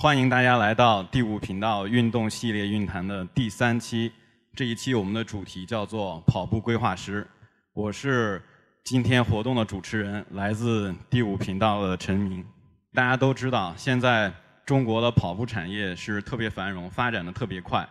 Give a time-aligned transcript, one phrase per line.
[0.00, 4.12] 欢迎大家来到第五频道运动系列运坛的第三期。
[4.54, 7.26] 这一期我们的主题叫做“跑步规划师”。
[7.74, 8.40] 我是
[8.84, 12.46] 今天活动的主持人，来自第五频道的陈明。
[12.94, 14.32] 大家都知道，现在
[14.64, 17.84] 中国的跑步产业是特别繁荣，发展的特别快。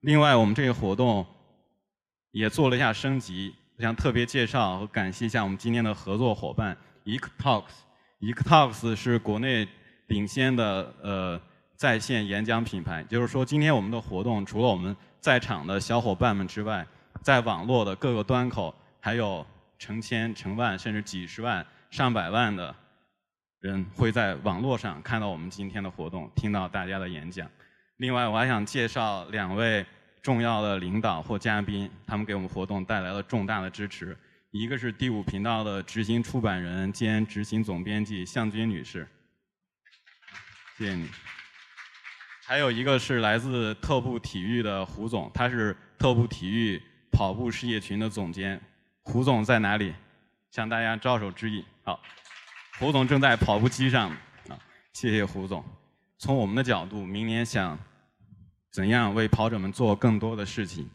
[0.00, 1.24] 另外，我们这个活动
[2.32, 7.84] 也做了一下升级，我想特别介绍和感谢一下我们今天的合作伙伴 ECTalks。
[8.18, 9.68] ECTalks 是国内
[10.06, 11.40] 领先的呃
[11.74, 16.86] 在线演讲品牌，就是说，今天我们的活动除了我们在场的小伙伴们之外，
[17.22, 19.46] 在网络的各个端口还有
[19.78, 22.74] 成千成万甚至几十万、上百万的。
[23.60, 27.50] 人会在网络上看到我们今天的活动，听到大家的演讲。
[27.96, 29.84] 另外，我还想介绍两位
[30.22, 34.16] 重要的领导或嘉宾，他们给我们活动带来了重大的支持。
[34.52, 39.08] 一个是第五频道的执行出版人兼执行总编辑向军女士，
[40.76, 41.08] 谢谢你。
[42.44, 48.60] 还有一个是来自特步体育的胡总，他是特步体育跑步事业群的总监。
[49.02, 49.94] 胡总在哪里？
[50.50, 51.64] 向大家招手致意。
[51.82, 52.00] 好。
[52.78, 54.10] 胡总正在跑步机上
[54.48, 54.58] 啊，
[54.92, 55.64] 谢谢胡总。
[56.18, 57.78] 从我们的角度，明年想
[58.70, 60.86] 怎样为跑者们做更多的事情？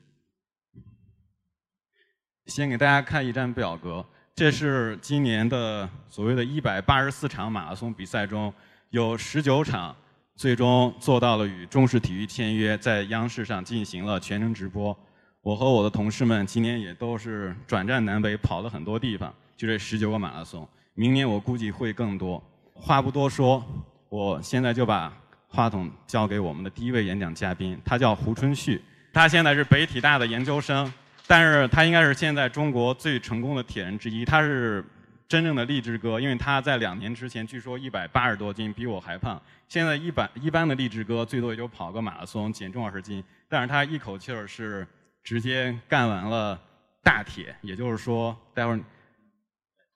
[2.46, 8.54] 先给大家看一张表格，这是今年的所谓的一百八十四场马拉松比赛中，
[8.92, 9.96] 有十九场
[10.36, 14.96] 最终做到了与中视体育签约，在央视上进行了全程直播。
[15.42, 20.68] 我和我的同事们今年也都是转战南北，跑了很多地方，就这十九个马拉松。
[20.94, 22.44] 明年我估计会更多。
[22.74, 23.64] 话不多说，
[24.10, 28.82] 我现在就把话筒交给我们的第一位演讲嘉宾，他叫胡春旭，
[29.14, 30.92] 他现在是北体大的研究生，
[31.26, 34.84] 但是他应该是现在中国最成功的铁人之一，他是
[35.32, 39.42] 真正的励志哥，因为他在两年之前据说一百八十多斤，比我还胖。
[39.70, 44.86] 现在一般一般的励志哥最多也就跑个马拉松，减重二十斤，但是他一口气儿是
[45.24, 46.60] 直接干完了
[47.02, 48.80] 大铁，也就是说，待会儿。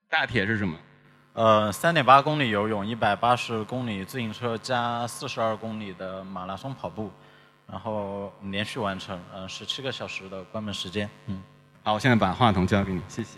[0.07, 0.77] 大铁是什么？
[1.33, 7.11] 呃，三点八公里游泳，一百八十公里自行车加四十二公里的马拉松跑步，
[7.67, 11.09] 然后连续完成，呃，十七个小时的关门时间。
[11.25, 11.43] 嗯，
[11.83, 13.37] 好，我现在把话筒交给你，谢谢。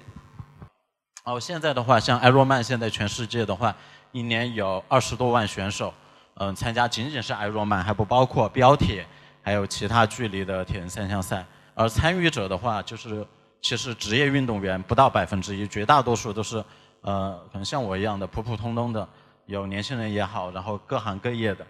[1.27, 3.75] 哦，现在的话，像埃若曼，现在全世界的话，
[4.13, 5.93] 一年有二十多万选手，
[6.35, 9.05] 嗯，参加仅仅是埃若曼，还不包括标铁，
[9.43, 11.45] 还有其他距离的铁人三项赛。
[11.75, 13.27] 而参与者的话，就是。
[13.59, 16.63] 其实职业运动员不到百分之一，绝大多数都是，
[17.01, 19.05] 呃，可能像我一样的普普通通的，
[19.47, 21.65] 有年轻人也好，然后各行各业的，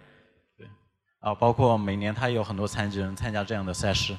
[0.57, 0.68] 对，
[1.22, 4.16] 啊，包括每年他有很多残疾人参加这样的赛事，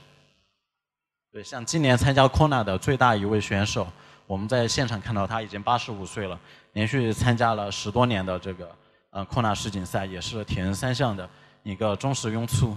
[1.31, 3.87] 对，像今年参加 Kona 的最大一位选手，
[4.29, 6.39] 我们在现场看到他已经八十五岁了，
[6.75, 8.71] 连续参加了十多年的这个，
[9.09, 11.27] 呃，Kona 世锦赛，也是铁人三项的
[11.63, 12.77] 一个忠实拥簇，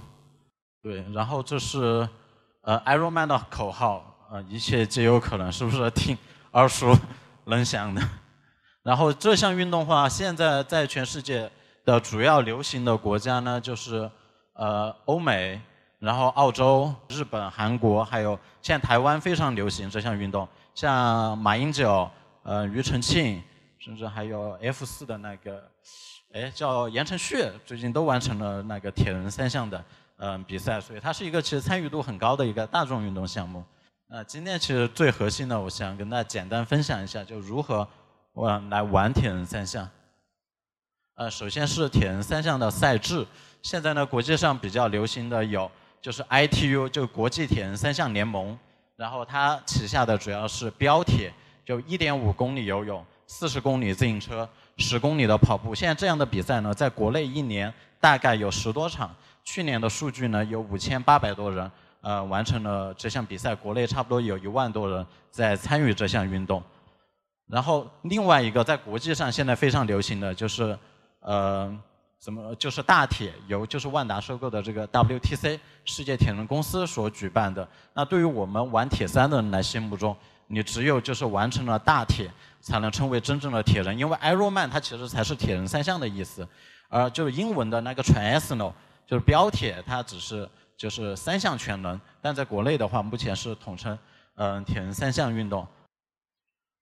[0.82, 2.08] 对，然后这是，
[2.62, 4.08] 呃，Ironman 的口号。
[4.32, 6.18] 呃，一切皆有可能，是不是挺
[6.54, 6.98] 耳熟
[7.44, 8.02] 能详的？
[8.82, 11.52] 然后这项运动话，现在在全世界
[11.84, 14.10] 的主要流行的国家呢，就是
[14.54, 15.60] 呃欧美，
[16.02, 20.48] 然后澳洲、日本、韩国，还有现在台湾非常流行这项运动。
[20.74, 22.10] 像马英九、
[22.42, 23.40] 呃庾澄庆，
[23.78, 25.64] 甚至还有 F 四的那个，
[26.34, 29.86] 哎叫言承旭，最近都完成了那个铁人三项的
[30.18, 33.64] 嗯比赛，所以它是一个其实参与度很高的一个大众运动项目。
[34.08, 37.88] 那今天其实最核心的，我想跟大家简单分享一下，就如何
[38.34, 39.88] 我来玩铁人三项。
[41.14, 43.24] 呃，首先是铁人三项的赛制，
[43.62, 45.70] 现在呢国际上比较流行的有
[46.02, 48.58] 就是 ITU，就国际铁人三项联盟，
[48.96, 51.32] 然后它旗下的主要是标铁，
[51.64, 54.48] 就一点五公里游泳、四十公里自行车、
[54.78, 55.76] 十公里的跑步。
[55.76, 61.72] 现在这样的比赛呢，在国内一年大概有十多场，去年的数据呢有五千八百多人。
[62.04, 66.64] 呃，完成了这项比赛，国内差不多有一万多人在参与这项运动。
[67.48, 70.76] 然后另外一个在国际上现在非常流行的就是，
[71.20, 71.72] 呃，
[72.24, 77.68] 什么就是大铁，由就是万达收购的这个 WTC 世界铁人公司所举办的。
[77.94, 83.98] 那对于我们玩铁三的人来心目中，你只有就是完成了大铁，才能称为真正的铁人。
[83.98, 86.48] 因为 Ironman 它其实才是铁人三项的意思，
[86.90, 88.72] 而就是英文的那个 Triathlon
[89.08, 90.48] 就是标铁，它只是。
[90.78, 93.96] 就是三项全能，但在国内的话，目前是统称
[94.34, 95.68] 嗯铁人三项运动。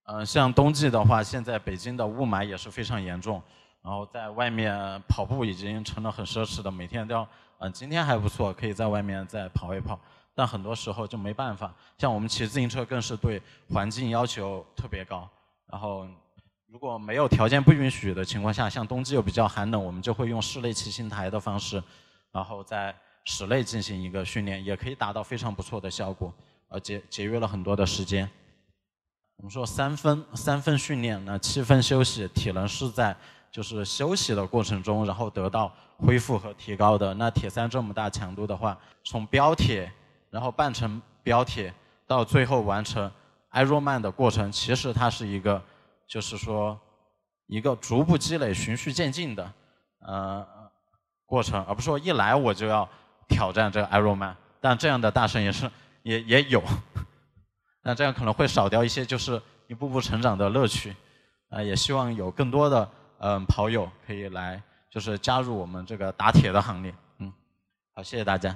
[0.05, 3.43] 嗯，像冬季的话，现在北京的雾霾也是非常严重，
[3.81, 7.27] 然后在外面跑步已经成了很奢侈的，每天都要
[7.59, 9.99] 嗯今天还不错，可以在外面再跑一跑，
[10.35, 11.73] 但很多时候就没办法。
[11.97, 15.29] 像我们骑自行车更是对环境要求特别高，
[15.71, 16.07] 然后
[16.67, 21.81] 如果没有条件不允许的情况下，像冬季又比较寒冷，我们就会用室内骑行台的方式，
[22.31, 26.33] 然后在室内进行一个训练，也可以达到非常不错的效果，
[26.67, 28.29] 而节节约了很多的时间。
[29.37, 33.15] 我们说三分三分训练，那七分休息，体能是在
[33.51, 37.13] 就是休息的过程中，然后得到恢复和提高的。
[37.13, 39.91] 那铁三这么大强度的话，从标铁，
[40.29, 41.73] 然后半程标铁，
[42.07, 43.11] 到最后完成
[43.51, 45.61] Ironman 的过程，其实它是一个。
[46.11, 46.75] 就是说，
[47.45, 49.53] 一个逐步积累、循序渐进的
[49.99, 50.43] 呃
[51.27, 52.89] 过程，而不是说一来我就要
[53.27, 54.33] 挑战这个 Ironman。
[54.59, 55.69] 但这样的大神也是
[56.01, 56.63] 也也有，
[57.85, 60.95] 那这样可能会少掉一些就是一步步成长的乐趣。
[61.49, 66.93] 啊，也希望有更多的嗯跑友可以来，就是加入我们这个打铁的行列。
[67.19, 67.31] 嗯，
[67.93, 68.55] 好，谢谢大家。